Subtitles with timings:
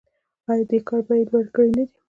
[0.49, 1.95] آیا دې کار بیې لوړې کړې نه دي؟